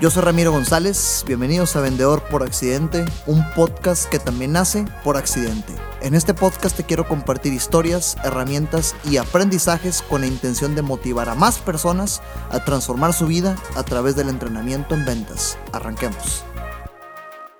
[0.00, 5.18] Yo soy Ramiro González, bienvenidos a Vendedor por Accidente, un podcast que también nace por
[5.18, 5.74] accidente.
[6.00, 11.28] En este podcast te quiero compartir historias, herramientas y aprendizajes con la intención de motivar
[11.28, 15.58] a más personas a transformar su vida a través del entrenamiento en ventas.
[15.70, 16.44] Arranquemos.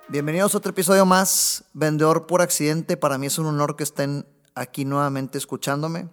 [0.07, 2.97] Bienvenidos a otro episodio más, Vendedor por Accidente.
[2.97, 6.09] Para mí es un honor que estén aquí nuevamente escuchándome.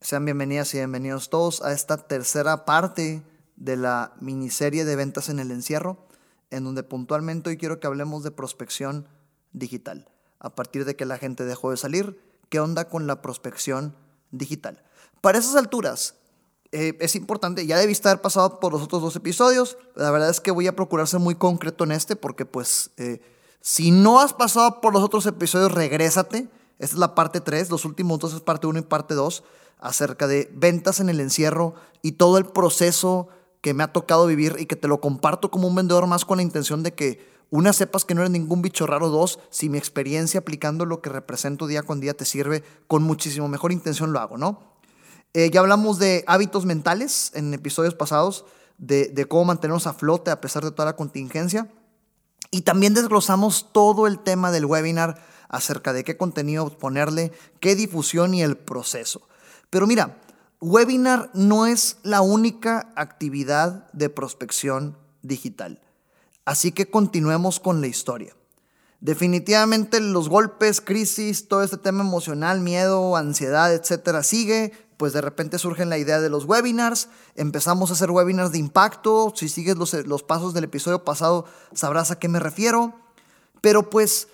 [0.00, 3.22] Sean bienvenidas y bienvenidos todos a esta tercera parte
[3.58, 6.06] de la miniserie de ventas en el encierro,
[6.50, 9.08] en donde puntualmente hoy quiero que hablemos de prospección
[9.52, 10.08] digital.
[10.38, 13.96] A partir de que la gente dejó de salir, ¿qué onda con la prospección
[14.30, 14.82] digital?
[15.20, 16.14] Para esas alturas,
[16.70, 20.40] eh, es importante, ya debiste haber pasado por los otros dos episodios, la verdad es
[20.40, 23.20] que voy a procurar ser muy concreto en este, porque pues eh,
[23.60, 26.48] si no has pasado por los otros episodios, regrésate.
[26.78, 29.42] Esta es la parte 3, los últimos dos es parte 1 y parte 2,
[29.80, 33.28] acerca de ventas en el encierro y todo el proceso
[33.68, 36.38] que me ha tocado vivir y que te lo comparto como un vendedor más con
[36.38, 39.76] la intención de que una sepas que no eres ningún bicho raro, dos, si mi
[39.76, 44.20] experiencia aplicando lo que represento día con día te sirve, con muchísimo mejor intención lo
[44.20, 44.62] hago, ¿no?
[45.34, 48.46] Eh, ya hablamos de hábitos mentales en episodios pasados,
[48.78, 51.70] de, de cómo mantenernos a flote a pesar de toda la contingencia.
[52.50, 58.32] Y también desglosamos todo el tema del webinar acerca de qué contenido ponerle, qué difusión
[58.32, 59.28] y el proceso.
[59.68, 60.16] Pero mira,
[60.60, 65.80] webinar no es la única actividad de prospección digital.
[66.44, 68.34] Así que continuemos con la historia.
[69.00, 74.72] Definitivamente los golpes, crisis, todo este tema emocional, miedo, ansiedad, etcétera, sigue.
[74.96, 77.08] Pues de repente surge la idea de los webinars.
[77.36, 79.32] Empezamos a hacer webinars de impacto.
[79.36, 82.94] Si sigues los, los pasos del episodio pasado, sabrás a qué me refiero.
[83.60, 84.26] Pero pues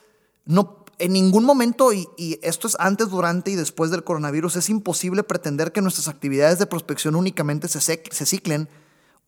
[0.47, 2.09] no en ningún momento, y,
[2.43, 6.67] esto es antes, durante y después del coronavirus, es imposible pretender que nuestras actividades de
[6.67, 8.69] prospección únicamente se, se ciclen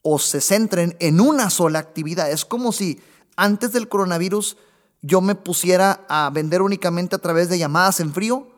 [0.02, 2.30] o se centren en una sola actividad.
[2.30, 3.00] Es como si
[3.36, 4.56] antes del coronavirus
[5.02, 8.48] yo me pusiera a vender únicamente a través de llamadas en frío.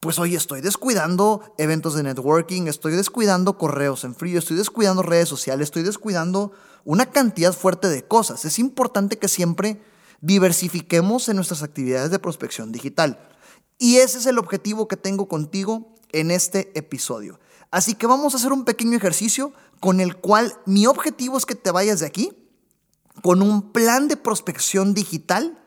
[0.00, 5.28] Pues hoy estoy descuidando eventos de networking, estoy descuidando correos en frío, estoy descuidando redes
[5.28, 6.52] sociales, estoy descuidando
[6.84, 8.44] una cantidad fuerte de cosas.
[8.44, 9.80] Es importante que siempre
[10.20, 13.28] diversifiquemos en nuestras actividades de prospección digital.
[13.78, 17.40] Y ese es el objetivo que tengo contigo en este episodio.
[17.70, 21.54] Así que vamos a hacer un pequeño ejercicio con el cual mi objetivo es que
[21.54, 22.32] te vayas de aquí
[23.22, 25.58] con un plan de prospección digital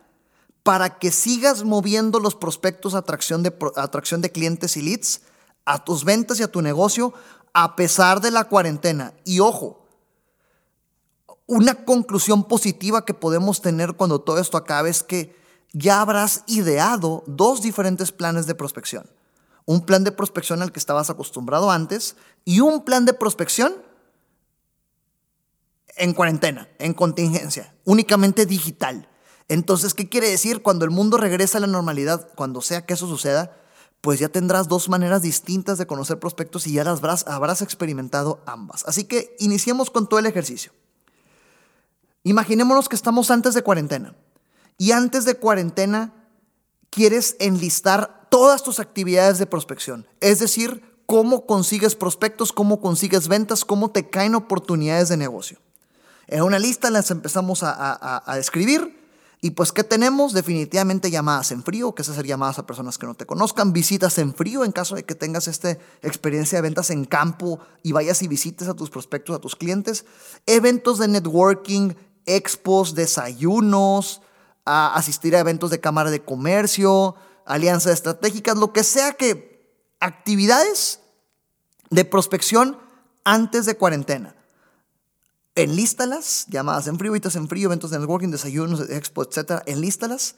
[0.63, 5.21] para que sigas moviendo los prospectos a atracción de, atracción de clientes y leads
[5.65, 7.13] a tus ventas y a tu negocio
[7.53, 9.13] a pesar de la cuarentena.
[9.23, 9.86] Y ojo,
[11.47, 15.35] una conclusión positiva que podemos tener cuando todo esto acabe es que
[15.73, 19.09] ya habrás ideado dos diferentes planes de prospección.
[19.65, 22.15] Un plan de prospección al que estabas acostumbrado antes
[22.45, 23.73] y un plan de prospección
[25.95, 29.09] en cuarentena, en contingencia, únicamente digital.
[29.47, 30.61] Entonces, ¿qué quiere decir?
[30.61, 33.57] Cuando el mundo regresa a la normalidad, cuando sea que eso suceda,
[34.01, 38.41] pues ya tendrás dos maneras distintas de conocer prospectos y ya las habrás, habrás experimentado
[38.45, 38.83] ambas.
[38.85, 40.71] Así que iniciemos con todo el ejercicio.
[42.27, 44.13] Imaginémonos que estamos antes de cuarentena
[44.77, 46.13] y antes de cuarentena
[46.89, 53.63] quieres enlistar todas tus actividades de prospección, es decir, cómo consigues prospectos, cómo consigues ventas,
[53.63, 55.59] cómo te caen oportunidades de negocio.
[56.27, 58.97] En una lista las empezamos a, escribir
[59.39, 60.33] y pues ¿qué tenemos?
[60.33, 64.17] Definitivamente llamadas en frío, que es hacer llamadas a personas que no te conozcan, visitas
[64.17, 68.21] en frío en caso de que tengas esta experiencia de ventas en campo y vayas
[68.21, 70.03] y visites a tus prospectos, a tus clientes,
[70.45, 71.93] eventos de networking,
[72.27, 74.21] expos, desayunos,
[74.65, 77.15] asistir a eventos de Cámara de Comercio,
[77.45, 79.65] alianzas estratégicas, lo que sea que
[79.99, 80.99] actividades
[81.89, 82.77] de prospección
[83.23, 84.35] antes de cuarentena.
[85.55, 89.63] Enlístalas, llamadas en frío, en frío, eventos de networking, desayunos, expo, etc.
[89.65, 90.35] Enlístalas.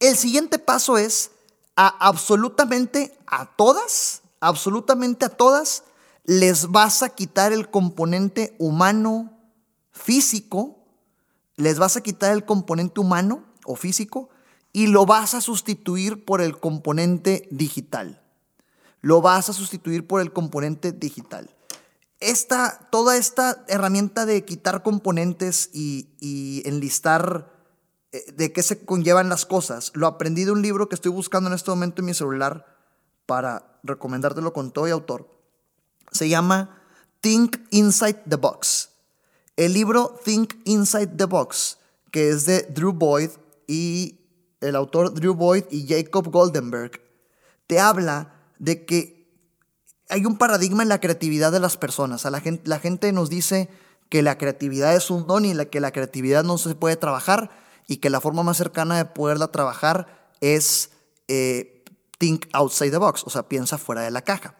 [0.00, 1.30] El siguiente paso es
[1.76, 5.84] a absolutamente a todas, absolutamente a todas,
[6.24, 9.38] les vas a quitar el componente humano,
[9.92, 10.83] físico,
[11.56, 14.28] les vas a quitar el componente humano o físico
[14.72, 18.22] y lo vas a sustituir por el componente digital.
[19.00, 21.54] Lo vas a sustituir por el componente digital.
[22.20, 27.52] Esta, toda esta herramienta de quitar componentes y, enlistar
[28.12, 31.50] eh, de qué se conllevan las cosas, lo aprendí de un libro que estoy buscando
[31.50, 32.66] en este momento en mi celular
[33.26, 35.28] para recomendártelo con todo y autor.
[36.10, 36.82] Se llama
[37.20, 38.93] Think Inside the Box.
[39.56, 41.78] El libro Think Inside the Box,
[42.10, 43.30] que es de Drew Boyd
[43.68, 44.20] y
[44.60, 47.00] el autor Drew Boyd y Jacob Goldenberg,
[47.66, 49.14] te habla de que
[50.08, 52.24] hay un paradigma en la creatividad de las personas.
[52.24, 53.68] la, gente, la gente nos dice
[54.08, 57.50] que la creatividad es un don y la, que la creatividad no se puede trabajar
[57.86, 60.90] y que la forma más cercana de poderla trabajar es
[61.28, 61.84] eh,
[62.18, 64.56] think outside the box, o sea, piensa fuera de la caja.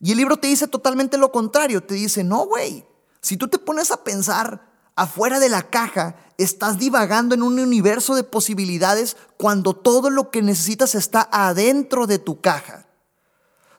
[0.00, 2.84] Y el libro te dice totalmente lo contrario, te dice, no, güey,
[3.20, 8.14] si tú te pones a pensar afuera de la caja, estás divagando en un universo
[8.14, 12.86] de posibilidades cuando todo lo que necesitas está adentro de tu caja.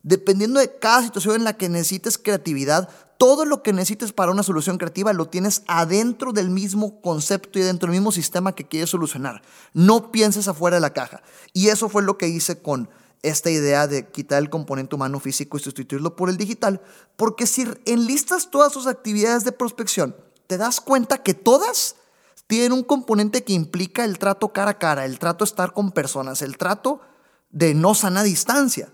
[0.01, 4.44] Dependiendo de cada situación en la que necesites creatividad, todo lo que necesites para una
[4.44, 8.89] solución creativa lo tienes adentro del mismo concepto y dentro del mismo sistema que quieres
[8.89, 9.41] solucionar.
[9.74, 11.21] No pienses afuera de la caja.
[11.51, 12.89] Y eso fue lo que hice con
[13.21, 16.81] esta idea de quitar el componente humano físico y sustituirlo por el digital,
[17.18, 20.16] porque si enlistas todas sus actividades de prospección,
[20.48, 21.95] te das cuenta que todas
[22.48, 26.42] tienen un componente que implica el trato cara a cara, el trato estar con personas,
[26.42, 27.01] el trato
[27.51, 28.92] de no sana distancia.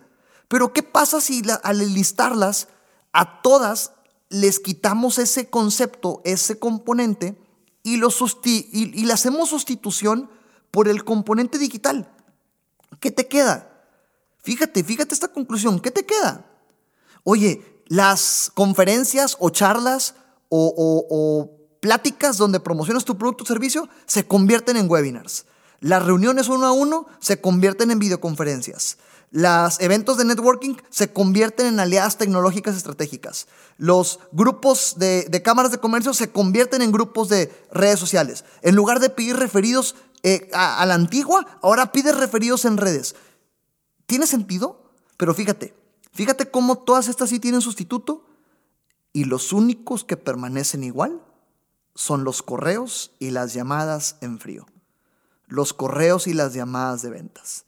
[0.48, 2.68] Pero ¿qué pasa si al enlistarlas
[3.13, 3.94] a todas
[4.30, 7.38] les quitamos ese concepto, ese componente
[7.83, 8.10] y, lo
[8.44, 10.30] y le hacemos sustitución
[10.71, 12.12] por el componente digital?
[13.00, 13.75] ¿Qué te queda?
[14.45, 15.80] Fíjate, fíjate esta conclusión.
[15.80, 16.45] ¿Qué te queda?
[17.24, 20.13] Oye, las conferencias o charlas
[20.50, 21.51] o,
[21.81, 25.45] pláticas donde promocionas tu producto o servicio se convierten en webinars.
[25.81, 28.97] Las reuniones uno a uno se convierten en videoconferencias.
[29.31, 33.47] Los eventos de networking se convierten en aliadas tecnológicas estratégicas.
[33.77, 38.45] Los grupos de, cámaras de comercio se convierten en grupos de redes sociales.
[38.62, 43.15] En lugar de pedir referidos eh, a, a, la antigua, ahora pides referidos en redes.
[44.06, 44.92] ¿Tiene sentido?
[45.18, 45.74] Pero fíjate,
[46.12, 48.25] fíjate cómo todas estas sí tienen sustituto
[49.13, 51.22] y los únicos que permanecen igual
[51.96, 54.66] son los correos y las llamadas en frío.
[55.48, 57.66] Los correos y las llamadas de ventas.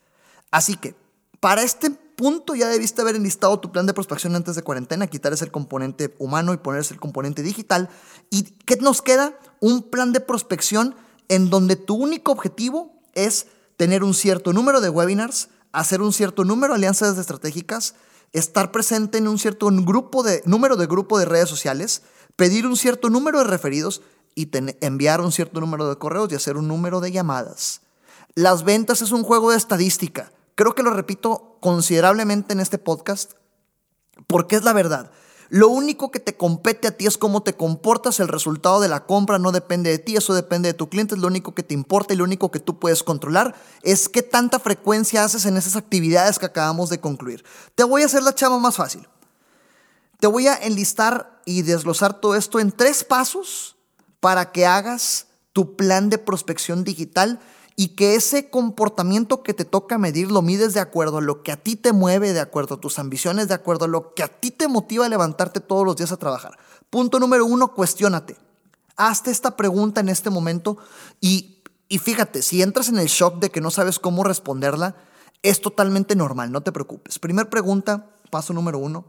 [0.51, 0.95] Así que,
[1.39, 5.31] para este punto ya debiste haber enlistado tu plan de prospección antes de cuarentena, quitar
[5.33, 7.89] ese componente humano y ponerse el componente digital.
[8.29, 9.39] ¿Y qué nos queda?
[9.59, 10.95] Un plan de prospección
[11.29, 13.47] en donde tu único objetivo es
[13.77, 17.95] tener un cierto número de webinars, hacer un cierto número de alianzas estratégicas,
[18.33, 22.03] estar presente en un cierto grupo de, número de grupo de redes sociales,
[22.35, 24.01] pedir un cierto número de referidos
[24.35, 24.49] y
[24.81, 27.81] enviar un cierto número de correos y hacer un número de llamadas.
[28.35, 30.31] Las ventas es un juego de estadística.
[30.55, 33.33] Creo que lo repito considerablemente en este podcast
[34.27, 35.11] porque es la verdad.
[35.49, 39.05] Lo único que te compete a ti es cómo te comportas, el resultado de la
[39.05, 42.13] compra no depende de ti, eso depende de tu cliente, lo único que te importa
[42.13, 46.37] y lo único que tú puedes controlar es qué tanta frecuencia haces en esas actividades
[46.37, 47.45] que acabamos de concluir.
[47.75, 49.07] Te voy a hacer la chama más fácil.
[50.19, 53.77] Te voy a enlistar y desglosar todo esto en tres pasos
[54.19, 57.39] para que hagas tu plan de prospección digital
[57.79, 61.51] y que ese comportamiento que te toca medir lo mides de acuerdo a lo que
[61.51, 64.27] a ti te mueve, de acuerdo a tus ambiciones, de acuerdo a lo que a
[64.27, 66.57] ti te motiva a levantarte todos los días a trabajar.
[66.89, 68.35] Punto número uno, cuestiónate.
[68.95, 70.79] Hazte esta pregunta en este momento
[71.21, 74.95] y, y fíjate, si entras en el shock de que no sabes cómo responderla,
[75.43, 77.19] es totalmente normal, no te preocupes.
[77.19, 79.05] Primer pregunta, paso número uno,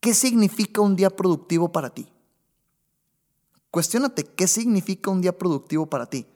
[0.00, 2.06] ¿qué significa un día productivo para ti?
[3.70, 6.26] Cuestiónate, ¿qué significa un día productivo para ti?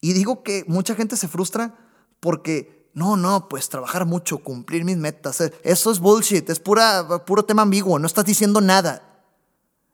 [0.00, 1.74] Y digo que mucha gente se frustra
[2.20, 7.24] porque, no, no, pues trabajar mucho, cumplir mis metas, eh, eso es bullshit, es pura,
[7.24, 9.02] puro tema ambiguo, no estás diciendo nada.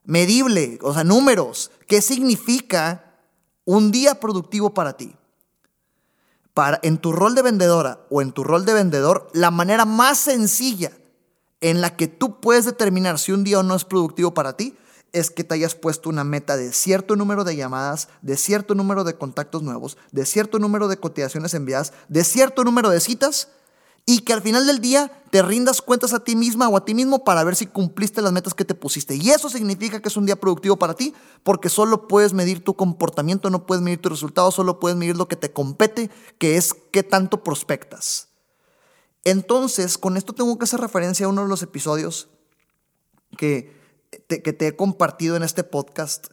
[0.04, 1.70] Medible, o sea, números.
[1.87, 3.15] ¿Qué significa
[3.65, 5.15] un día productivo para ti?
[6.55, 10.19] Para, en tu rol de vendedora o en tu rol de vendedor, la manera más
[10.19, 10.93] sencilla
[11.60, 14.77] en la que tú puedes determinar si un día o no es productivo para ti
[15.12, 19.04] es que te hayas puesto una meta de cierto número de llamadas, de cierto número
[19.04, 23.48] de contactos nuevos, de cierto número de cotizaciones enviadas, de cierto número de citas
[24.04, 26.94] y que al final del día te rindas cuentas a ti misma o a ti
[26.94, 29.14] mismo para ver si cumpliste las metas que te pusiste.
[29.14, 32.74] Y eso significa que es un día productivo para ti porque solo puedes medir tu
[32.74, 36.74] comportamiento, no puedes medir tus resultados, solo puedes medir lo que te compete, que es
[36.90, 38.28] qué tanto prospectas.
[39.24, 42.28] Entonces, con esto tengo que hacer referencia a uno de los episodios
[43.36, 43.81] que
[44.28, 46.28] que te he compartido en este podcast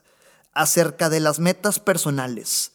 [0.54, 2.74] acerca de las metas personales.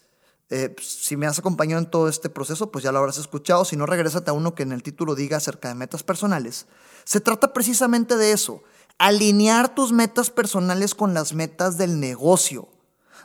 [0.51, 3.65] Eh, si me has acompañado en todo este proceso, pues ya lo habrás escuchado.
[3.65, 6.67] Si no, regrésate a uno que en el título diga acerca de metas personales.
[7.05, 8.63] Se trata precisamente de eso,
[8.99, 12.69] alinear tus metas personales con las metas del negocio.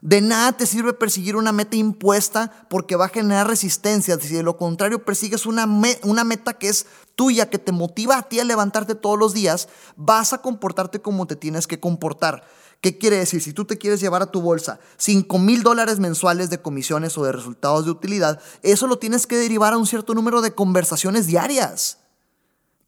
[0.01, 4.17] De nada te sirve perseguir una meta impuesta porque va a generar resistencia.
[4.19, 5.67] Si de lo contrario persigues una,
[6.03, 9.67] una meta que es tuya, que te motiva a ti a levantarte todos los días,
[9.97, 12.43] vas a comportarte como te tienes que comportar.
[12.81, 13.41] ¿Qué quiere decir?
[13.41, 17.25] Si tú te quieres llevar a tu bolsa 5 mil dólares mensuales de comisiones o
[17.25, 21.27] de resultados de utilidad, eso lo tienes que derivar a un cierto número de conversaciones
[21.27, 21.98] diarias.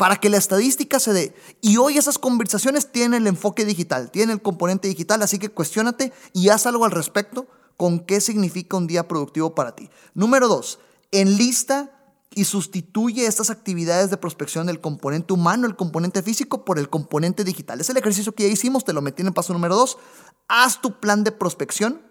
[0.02, 1.36] Para que la estadística se dé.
[1.62, 6.12] Y hoy esas conversaciones tienen el enfoque digital, tienen el componente digital, así que cuestionate
[6.34, 7.46] y haz algo al respecto
[7.78, 9.92] con qué significa un día productivo para ti.
[10.16, 10.80] Número dos,
[11.12, 16.90] enlista y sustituye estas actividades de prospección del componente humano, el componente físico, por el
[16.90, 17.80] componente digital.
[17.80, 20.00] Es el ejercicio que ya hicimos, te lo metí en el paso número dos.
[20.48, 22.02] Haz tu plan de prospección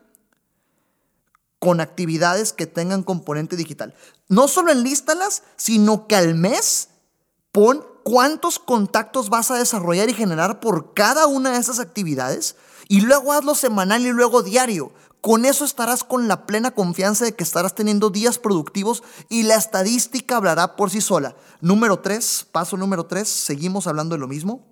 [1.59, 3.97] con actividades que tengan componente digital.
[4.29, 6.87] No solo enlístalas, sino que al mes
[7.53, 12.57] pon cuántos contactos vas a desarrollar y generar por cada una de esas actividades
[12.89, 14.93] y luego hazlo semanal y luego diario.
[15.21, 19.57] Con eso estarás con la plena confianza de que estarás teniendo días productivos y la
[19.57, 21.37] estadística hablará por sí sola.
[21.61, 24.67] Número tres, paso número tres, seguimos hablando de lo mismo.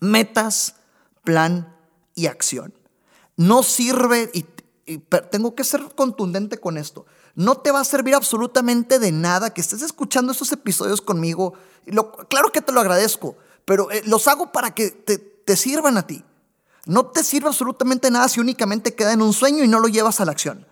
[0.00, 0.76] Metas,
[1.24, 1.76] plan
[2.14, 2.72] y acción.
[3.36, 4.46] No sirve, y,
[5.30, 9.60] tengo que ser contundente con esto, no te va a servir absolutamente de nada que
[9.60, 11.54] estés escuchando estos episodios conmigo.
[12.28, 16.24] claro que te lo agradezco, pero eh, los hago para que te sirvan a ti.
[16.84, 20.20] No te sirve absolutamente nada si únicamente queda en un sueño y no lo llevas
[20.20, 20.66] a la acción.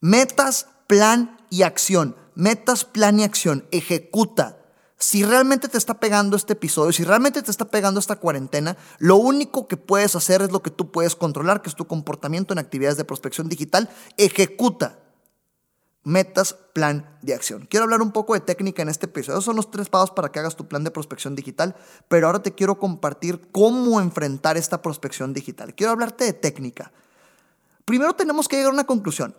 [0.00, 2.14] Metas, plan y acción.
[2.34, 3.66] Metas, plan y acción.
[3.72, 4.58] Ejecuta.
[4.98, 9.16] Si realmente te está pegando este episodio, si realmente te está pegando esta cuarentena, lo
[9.16, 12.58] único que puedes hacer es lo que tú puedes controlar, que es tu comportamiento en
[12.58, 13.90] actividades de prospección digital.
[14.16, 15.00] Ejecuta
[16.06, 17.66] metas, plan de acción.
[17.68, 19.34] Quiero hablar un poco de técnica en este episodio.
[19.34, 21.74] Esos son los tres pasos para que hagas tu plan de prospección digital,
[22.06, 25.74] pero ahora te quiero compartir cómo enfrentar esta prospección digital.
[25.74, 26.92] Quiero hablarte de técnica.
[27.84, 29.34] Primero tenemos que llegar a una conclusión.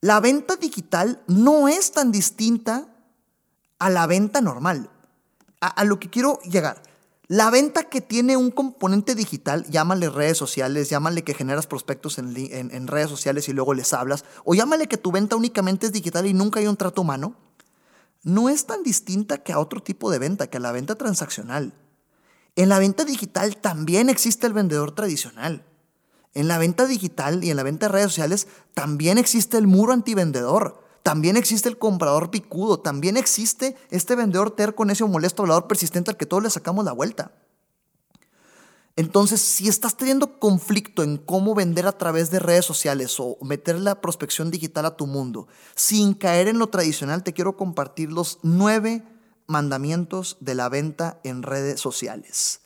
[0.00, 2.88] La venta digital no es tan distinta
[3.78, 4.88] a la venta normal.
[5.60, 6.87] A, a lo que quiero llegar.
[7.30, 12.86] La venta que tiene un componente digital, llámale redes sociales, llámale que generas prospectos en,
[12.86, 16.32] redes sociales y luego les hablas, o llámale que tu venta únicamente es digital y
[16.32, 17.36] nunca hay un trato humano,
[18.22, 21.74] no es tan distinta que a otro tipo de venta, que a la venta transaccional.
[22.56, 25.66] En la venta digital también existe el vendedor tradicional.
[26.32, 29.92] En la venta digital y en la venta de redes sociales también existe el muro
[29.92, 30.82] antivendedor.
[31.08, 36.18] También existe el comprador picudo, también existe este vendedor terco, ese molesto, hablador persistente al
[36.18, 37.32] que todos le sacamos la vuelta.
[38.94, 43.80] Entonces, si estás teniendo conflicto en cómo vender a través de redes sociales o meter
[43.80, 48.38] la prospección digital a tu mundo, sin caer en lo tradicional, te quiero compartir los
[48.42, 49.02] nueve
[49.46, 52.60] mandamientos de la venta en redes sociales.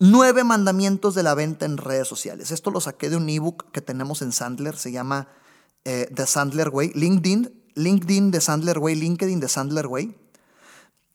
[0.00, 2.50] Nueve mandamientos de la venta en redes sociales.
[2.50, 5.28] Esto lo saqué de un ebook que tenemos en Sandler, se llama
[5.84, 6.90] eh, The Sandler Way.
[6.96, 10.16] LinkedIn LinkedIn de Sandler Way, LinkedIn de Sandler Way.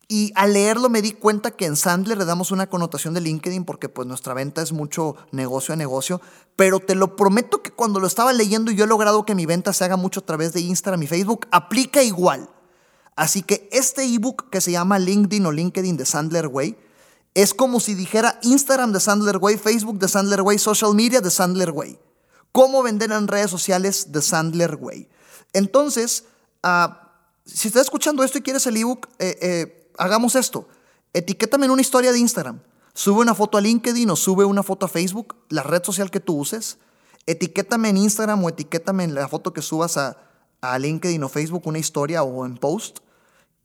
[0.08, 3.66] Y al leerlo me di cuenta que en Sandler le damos una connotación de LinkedIn
[3.66, 6.22] porque pues nuestra venta es mucho negocio a negocio,
[6.56, 9.46] pero te lo prometo que cuando lo estaba leyendo y yo he logrado que mi
[9.46, 12.50] venta se haga mucho a través de Instagram y Facebook, aplica igual.
[13.16, 16.78] Así que este ebook que se llama LinkedIn o LinkedIn de Sandler Way
[17.34, 21.32] es como si dijera Instagram de Sandler Way, Facebook de Sandler Way, social media de
[21.32, 21.98] Sandler Way.
[22.52, 25.10] Cómo vender en redes sociales de Sandler Way.
[25.54, 26.26] Entonces,
[27.46, 30.68] Si estás escuchando esto y quieres el ebook, eh, eh, hagamos esto.
[31.14, 32.62] Etiquétame en una historia de Instagram.
[32.94, 36.20] Sube una foto a LinkedIn o sube una foto a Facebook, la red social que
[36.20, 36.78] tú uses.
[37.26, 40.18] Etiquétame en Instagram o etiquétame en la foto que subas a,
[40.80, 43.00] LinkedIn o Facebook, una historia o en post.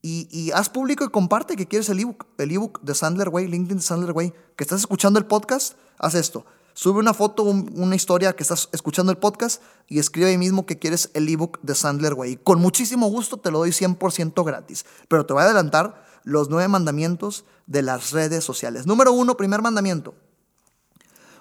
[0.03, 3.79] Y, haz público y comparte que quieres el ebook, el ebook de Sandler Way, LinkedIn
[3.79, 6.45] de Sandler Way, que estás escuchando el podcast, haz esto.
[6.79, 10.79] Sube una foto, una historia que estás escuchando el podcast y escribe ahí mismo que
[10.79, 12.37] quieres el ebook de Sandler Way.
[12.37, 14.87] Con muchísimo gusto te lo doy 100% gratis.
[15.09, 18.87] Pero te voy a adelantar los nueve mandamientos de las redes sociales.
[18.87, 20.15] Número uno, primer mandamiento.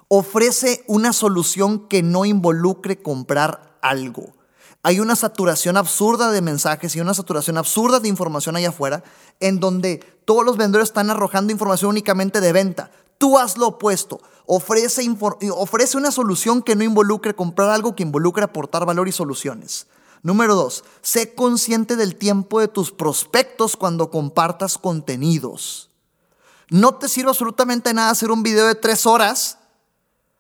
[0.08, 4.34] Ofrece una solución que no involucre comprar algo.
[4.82, 9.04] Hay una saturación absurda de mensajes y una saturación absurda de información allá afuera
[9.40, 12.90] en donde todos los vendedores están arrojando información únicamente de venta.
[13.18, 14.22] Tú haz lo opuesto.
[14.46, 15.04] Ofrece,
[15.52, 19.88] ofrece una solución que no involucre comprar algo, que involucre aportar valor y soluciones.
[20.24, 25.90] Número dos, sé consciente del tiempo de tus prospectos cuando compartas contenidos.
[26.70, 29.58] No te sirve absolutamente nada hacer un video de tres horas.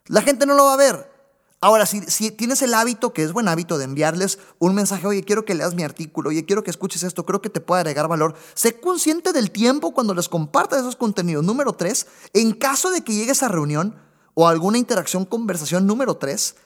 [0.05, 1.16] La gente no lo va a ver.
[1.59, 5.43] Ahora, si, tienes el hábito, que es buen hábito, de enviarles un mensaje, oye, quiero
[5.43, 8.35] que leas mi artículo, oye, quiero que escuches esto, creo que te puede agregar valor,
[8.53, 11.43] sé consciente del tiempo cuando les compartas esos contenidos.
[11.43, 13.95] Número tres, en caso de que llegues a reunión
[14.35, 16.57] o alguna interacción, conversación, número tres,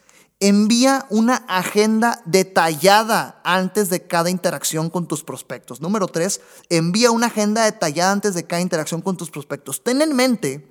[0.41, 5.79] envía una agenda detallada antes de cada interacción con tus prospectos.
[5.79, 9.83] Número tres, envía una agenda detallada antes de cada interacción con tus prospectos.
[9.83, 10.67] Ten en mente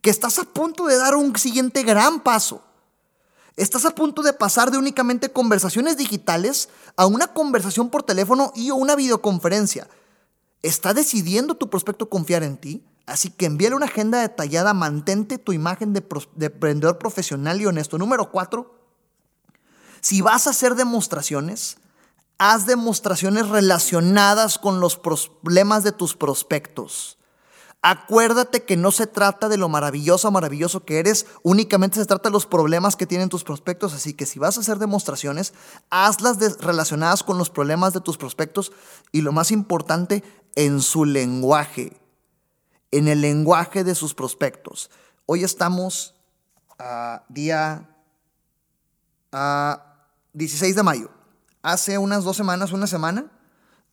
[0.00, 2.62] que estás a punto de dar un siguiente gran paso
[3.56, 8.70] Estás a punto de pasar de únicamente conversaciones digitales a una conversación por teléfono y
[8.70, 9.88] o una videoconferencia.
[10.62, 12.84] ¿Está decidiendo tu prospecto confiar en ti?
[13.04, 16.04] Así que envíale una agenda detallada, mantente tu imagen de,
[16.36, 17.98] de emprendedor profesional y honesto.
[17.98, 18.78] Número cuatro,
[20.00, 21.78] si vas a hacer demostraciones,
[22.38, 27.18] haz demostraciones relacionadas con los problemas de tus prospectos.
[27.84, 32.28] Acuérdate que no se trata de lo maravilloso o maravilloso que eres, únicamente se trata
[32.28, 35.52] de los problemas que tienen tus prospectos, así que si vas a hacer demostraciones,
[35.90, 38.70] hazlas relacionadas con los problemas de tus prospectos
[39.10, 40.22] y lo más importante,
[40.54, 42.00] en su lenguaje,
[42.92, 44.88] en el lenguaje de sus prospectos.
[45.26, 46.14] Hoy estamos
[46.78, 47.88] a día
[49.32, 51.10] a 16 de mayo.
[51.62, 53.26] Hace unas dos semanas, una semana,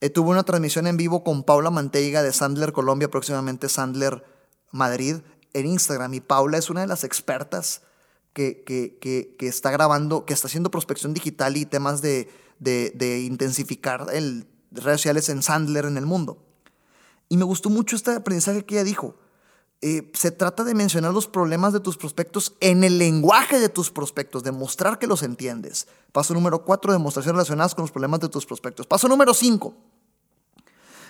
[0.02, 4.24] eh, tuve una transmisión en vivo con Paula Manteiga de Sandler Colombia, próximamente Sandler
[4.72, 5.18] Madrid,
[5.54, 6.14] en Instagram.
[6.14, 7.82] Y Paula es una de las expertas
[8.34, 12.30] que, que, está grabando, que está haciendo prospección digital y temas de,
[12.60, 16.46] de, intensificar el, redes sociales en Sandler en el mundo.
[17.28, 19.18] Y me gustó mucho este aprendizaje que ella dijo.
[19.82, 23.92] Eh, se trata de mencionar los problemas de tus prospectos en el lenguaje de tus
[23.92, 25.88] prospectos, demostrar que los entiendes.
[26.12, 28.88] Paso número cuatro, demostración relacionadas con los problemas de tus prospectos.
[28.88, 29.74] Paso número cinco,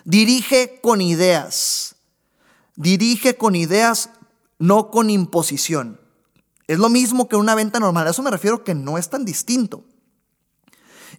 [0.04, 1.96] dirige con ideas.
[2.76, 4.12] Dirige con ideas,
[4.58, 6.00] no con imposición.
[6.66, 8.08] Es lo mismo que una venta normal.
[8.08, 9.84] A eso me refiero que no es tan distinto.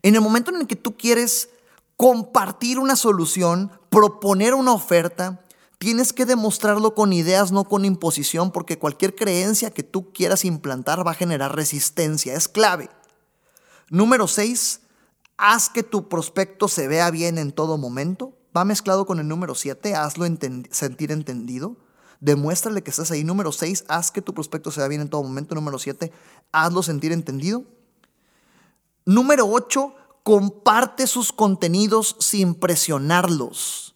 [0.01, 1.51] En el momento en el que tú quieres
[1.99, 5.45] compartir una solución, proponer una oferta,
[5.81, 11.07] Tienes que demostrarlo con ideas, no con imposición, porque cualquier creencia que tú quieras implantar
[11.07, 12.35] va a generar resistencia.
[12.35, 12.91] Es clave.
[13.89, 14.83] Número 6.
[15.39, 18.37] Haz que tu prospecto se vea bien en todo momento.
[18.55, 19.95] Va mezclado con el número 7.
[19.95, 20.27] Hazlo
[20.71, 21.79] sentir entendido.
[22.21, 23.25] Demuéstrale que estás ahí.
[23.25, 23.87] Número 6.
[23.89, 25.55] Haz que tu prospecto se vea bien en todo momento.
[25.55, 26.13] Número 7.
[26.53, 27.65] Hazlo sentir entendido.
[29.07, 29.95] Número 8.
[30.25, 33.90] Comparte sus contenidos sin presionarlos.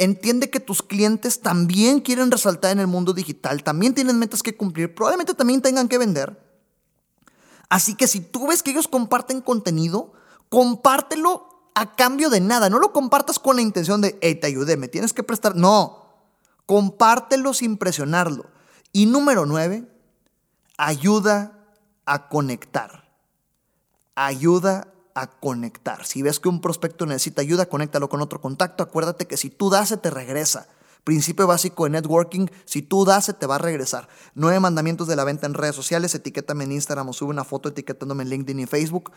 [0.00, 4.56] Entiende que tus clientes también quieren resaltar en el mundo digital, también tienen metas que
[4.56, 6.42] cumplir, probablemente también tengan que vender.
[7.68, 10.14] Así que si tú ves que ellos comparten contenido,
[10.48, 12.70] compártelo a cambio de nada.
[12.70, 15.54] No lo compartas con la intención de, hey, te ayudé, me tienes que prestar.
[15.54, 16.08] No,
[16.64, 18.46] compártelo sin presionarlo.
[18.92, 19.86] Y número nueve,
[20.78, 21.58] ayuda
[22.06, 23.12] a conectar.
[24.14, 26.04] Ayuda a conectar.
[26.04, 28.82] Si ves que un prospecto necesita ayuda, conéctalo con otro contacto.
[28.82, 30.68] Acuérdate que si tú das, se te regresa.
[31.04, 34.08] Principio básico de networking, si tú das, se te va a regresar.
[34.34, 37.70] Nueve mandamientos de la venta en redes sociales, etiquétame en Instagram o sube una foto
[37.70, 39.10] etiquetándome en LinkedIn y Facebook,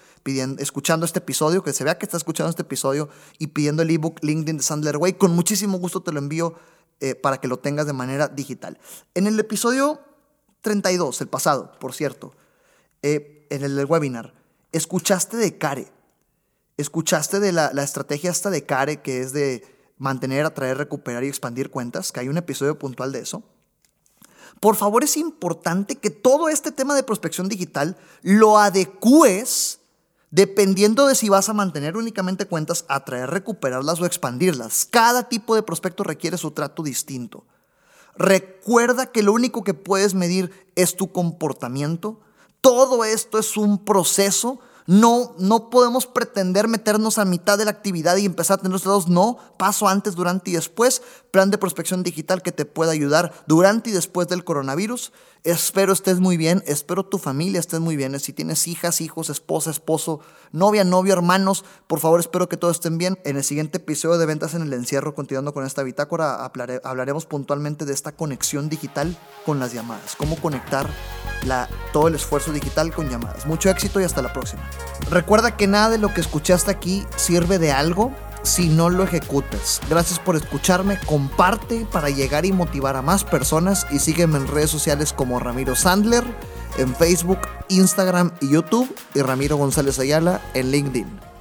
[0.59, 4.23] escuchando este episodio, que se vea que está escuchando este episodio y pidiendo el ebook
[4.23, 5.13] LinkedIn de Sandler Way.
[5.13, 6.55] Con muchísimo gusto te lo envío
[7.01, 8.79] eh, para que lo tengas de manera digital.
[9.13, 9.99] En el episodio
[10.61, 12.33] 32, el pasado, por cierto,
[13.01, 14.33] eh, en el webinar,
[14.73, 15.87] escuchaste de Care,
[16.75, 19.63] escuchaste de la, estrategia esta de Care que es de
[19.97, 23.43] mantener, atraer, recuperar y expandir cuentas, que hay un episodio puntual de eso.
[24.59, 29.79] Por favor, es importante que todo este tema de prospección digital lo adecúes
[30.31, 34.87] dependiendo de si vas a mantener únicamente cuentas, atraer, recuperarlas o expandirlas.
[34.89, 37.45] Cada tipo de prospecto requiere su trato distinto.
[38.15, 42.19] Recuerda que lo único que puedes medir es tu comportamiento,
[42.63, 44.57] todo esto es un proceso.
[44.87, 49.09] No, no podemos pretender meternos a mitad de la actividad y empezar a tener datos.
[49.09, 51.01] No, paso antes, durante y después.
[51.29, 55.11] Plan de prospección digital que te pueda ayudar durante y después del coronavirus.
[55.45, 58.17] Espero estés muy bien, espero tu familia estés muy bien.
[58.17, 60.21] Si tienes hijas, hijos, esposa, esposo,
[60.53, 63.19] novia, novio, hermanos, por favor espero que todos estén bien.
[63.25, 66.49] En el siguiente episodio de Ventas en el Encierro, continuando con esta bitácora,
[66.85, 70.15] hablaremos puntualmente de esta conexión digital con las llamadas.
[70.15, 70.89] Cómo conectar
[71.91, 73.45] todo el esfuerzo digital con llamadas.
[73.45, 74.63] Mucho éxito y hasta la próxima.
[75.09, 79.81] Recuerda que nada de lo que escuchaste aquí sirve de algo si no lo ejecutas.
[79.89, 84.69] Gracias por escucharme, comparte para llegar y motivar a más personas y sígueme en redes
[84.69, 86.23] sociales como Ramiro Sandler,
[86.77, 91.32] en Facebook, Instagram y YouTube y Ramiro González Ayala en LinkedIn.